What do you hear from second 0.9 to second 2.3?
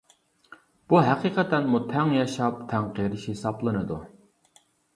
بۇ ھەقىقەتەنمۇ تەڭ